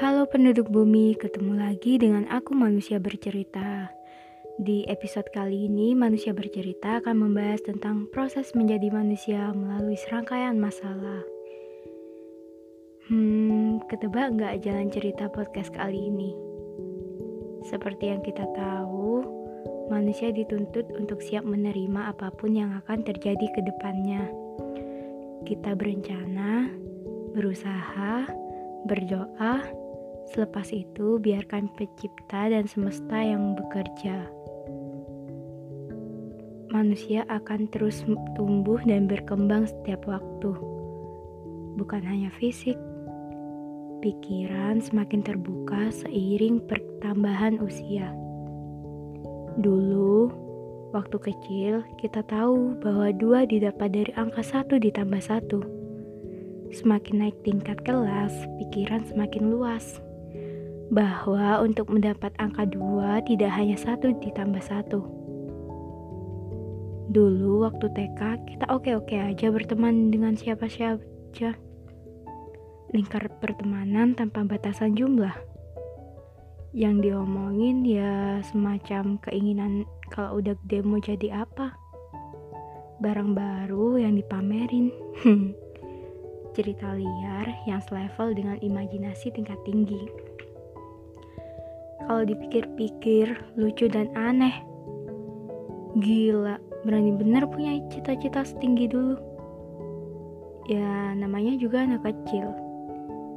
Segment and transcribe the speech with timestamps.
[0.00, 3.92] Halo penduduk bumi, ketemu lagi dengan aku manusia bercerita.
[4.56, 11.20] Di episode kali ini, manusia bercerita akan membahas tentang proses menjadi manusia melalui serangkaian masalah.
[13.12, 16.32] Hmm, ketebak nggak jalan cerita podcast kali ini?
[17.68, 19.20] Seperti yang kita tahu,
[19.92, 24.32] manusia dituntut untuk siap menerima apa pun yang akan terjadi ke depannya.
[25.44, 26.72] Kita berencana,
[27.36, 28.24] berusaha,
[28.88, 29.79] berdoa,
[30.30, 34.30] selepas itu biarkan pencipta dan semesta yang bekerja.
[36.70, 38.06] Manusia akan terus
[38.38, 40.54] tumbuh dan berkembang setiap waktu.
[41.74, 42.78] Bukan hanya fisik,
[44.00, 48.14] pikiran semakin terbuka seiring pertambahan usia.
[49.58, 50.30] Dulu,
[50.94, 55.60] waktu kecil, kita tahu bahwa dua didapat dari angka satu ditambah satu.
[56.70, 58.30] Semakin naik tingkat kelas,
[58.62, 59.98] pikiran semakin luas.
[60.90, 65.00] Bahwa untuk mendapat angka dua tidak hanya satu ditambah satu.
[67.10, 71.58] Dulu waktu TK kita oke-oke aja berteman dengan siapa saja.
[72.90, 75.34] Lingkar pertemanan tanpa batasan jumlah.
[76.70, 81.74] Yang diomongin ya semacam keinginan kalau udah gede mau jadi apa.
[83.02, 84.94] Barang baru yang dipamerin.
[86.54, 90.29] cerita liar yang selevel dengan imajinasi tingkat tinggi.
[92.06, 94.54] Kalau dipikir-pikir, lucu dan aneh.
[95.98, 99.16] Gila, berani bener punya cita-cita setinggi dulu.
[100.70, 102.46] Ya, namanya juga anak kecil.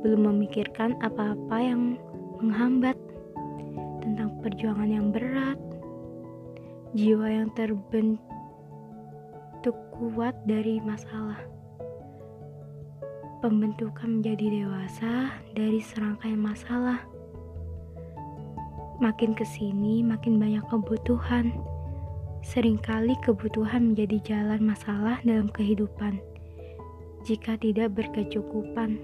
[0.00, 1.98] Belum memikirkan apa-apa yang
[2.40, 2.96] menghambat
[4.00, 5.58] tentang perjuangan yang berat,
[6.96, 8.22] jiwa yang terbentuk
[9.98, 11.36] kuat dari masalah
[13.38, 17.17] pembentukan menjadi dewasa dari serangkaian masalah.
[18.98, 21.54] Makin ke sini, makin banyak kebutuhan.
[22.42, 26.18] Seringkali kebutuhan menjadi jalan masalah dalam kehidupan
[27.22, 28.98] jika tidak berkecukupan.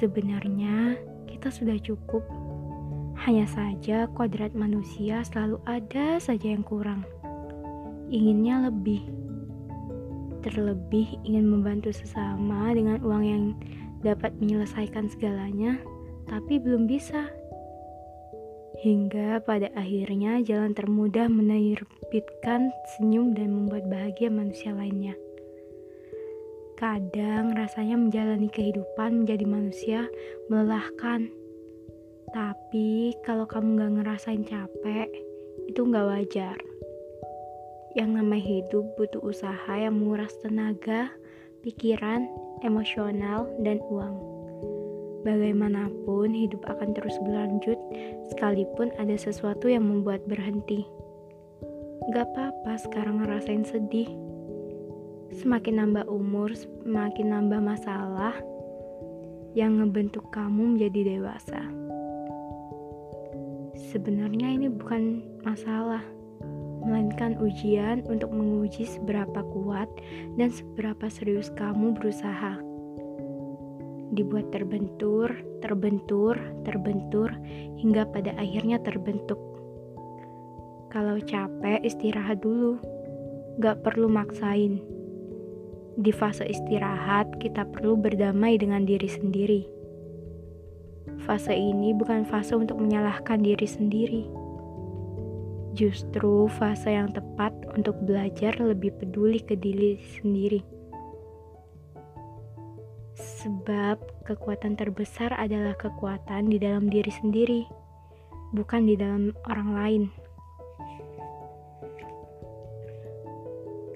[0.00, 0.96] Sebenarnya,
[1.28, 2.24] kita sudah cukup.
[3.20, 7.04] Hanya saja kodrat manusia selalu ada saja yang kurang.
[8.08, 9.04] Inginnya lebih
[10.42, 13.44] terlebih ingin membantu sesama dengan uang yang
[14.02, 15.78] dapat menyelesaikan segalanya,
[16.26, 17.41] tapi belum bisa.
[18.82, 25.14] Hingga pada akhirnya jalan termudah menerbitkan senyum dan membuat bahagia manusia lainnya.
[26.74, 30.10] Kadang rasanya menjalani kehidupan menjadi manusia
[30.50, 31.30] melelahkan.
[32.34, 35.06] Tapi kalau kamu gak ngerasain capek,
[35.70, 36.58] itu gak wajar.
[37.94, 41.14] Yang namanya hidup butuh usaha yang menguras tenaga,
[41.62, 42.26] pikiran,
[42.66, 44.31] emosional, dan uang.
[45.22, 47.78] Bagaimanapun, hidup akan terus berlanjut
[48.34, 50.82] sekalipun ada sesuatu yang membuat berhenti.
[52.10, 54.10] Gak apa-apa sekarang ngerasain sedih.
[55.30, 58.34] Semakin nambah umur, semakin nambah masalah
[59.54, 61.62] yang ngebentuk kamu menjadi dewasa.
[63.94, 66.02] Sebenarnya ini bukan masalah
[66.82, 69.86] melainkan ujian untuk menguji seberapa kuat
[70.34, 72.71] dan seberapa serius kamu berusaha.
[74.12, 75.32] Dibuat terbentur,
[75.64, 76.36] terbentur,
[76.68, 77.32] terbentur,
[77.80, 79.40] hingga pada akhirnya terbentuk.
[80.92, 82.76] Kalau capek, istirahat dulu.
[83.56, 84.84] Gak perlu maksain.
[85.96, 89.62] Di fase istirahat, kita perlu berdamai dengan diri sendiri.
[91.24, 94.42] Fase ini bukan fase untuk menyalahkan diri sendiri
[95.72, 100.60] justru fase yang tepat untuk belajar lebih peduli ke diri sendiri.
[103.42, 107.66] Sebab kekuatan terbesar adalah kekuatan di dalam diri sendiri,
[108.54, 110.02] bukan di dalam orang lain.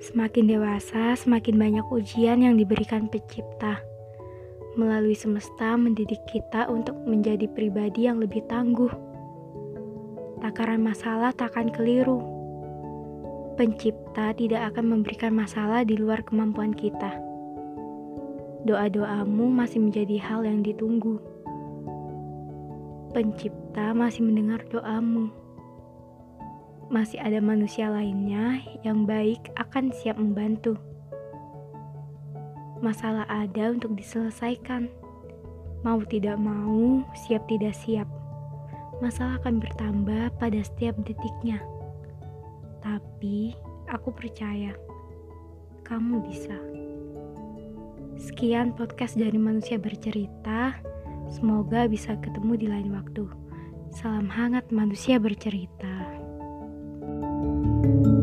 [0.00, 3.84] Semakin dewasa, semakin banyak ujian yang diberikan pencipta.
[4.80, 8.90] Melalui semesta mendidik kita untuk menjadi pribadi yang lebih tangguh
[10.44, 12.20] takaran masalah takkan keliru.
[13.56, 17.33] Pencipta tidak akan memberikan masalah di luar kemampuan kita.
[18.64, 21.20] Doa-doamu masih menjadi hal yang ditunggu.
[23.12, 25.28] Pencipta masih mendengar doamu.
[26.88, 30.76] Masih ada manusia lainnya yang baik akan siap membantu.
[32.80, 34.88] Masalah ada untuk diselesaikan.
[35.84, 38.08] Mau tidak mau, siap tidak siap
[39.02, 41.58] masalah akan bertambah pada setiap detiknya.
[42.84, 43.56] Tapi
[43.90, 44.76] aku percaya
[45.82, 46.83] kamu bisa.
[48.18, 50.74] Sekian podcast dari manusia bercerita.
[51.30, 53.26] Semoga bisa ketemu di lain waktu.
[53.94, 56.22] Salam hangat manusia bercerita.
[57.84, 58.13] thank you